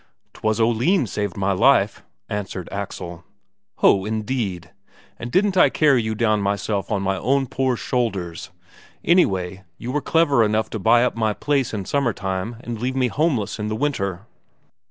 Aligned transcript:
"'Twas 0.33 0.59
Oline 0.59 1.05
saved 1.05 1.37
my 1.37 1.51
life," 1.51 2.01
answered 2.27 2.67
Axel. 2.71 3.23
"Ho, 3.75 4.03
indeed! 4.03 4.71
And 5.19 5.31
didn't 5.31 5.55
I 5.55 5.69
carry 5.69 6.01
you 6.01 6.15
down 6.15 6.41
myself 6.41 6.91
on 6.91 7.03
my 7.03 7.17
own 7.17 7.45
poor 7.45 7.75
shoulders? 7.75 8.49
Anyway, 9.03 9.63
you 9.77 9.91
were 9.91 10.01
clever 10.01 10.43
enough 10.43 10.71
to 10.71 10.79
buy 10.79 11.03
up 11.03 11.15
my 11.15 11.33
place 11.33 11.71
in 11.71 11.85
summer 11.85 12.13
time 12.13 12.55
and 12.61 12.81
leave 12.81 12.95
me 12.95 13.09
homeless 13.09 13.59
in 13.59 13.67
the 13.67 13.75
winter." 13.75 14.25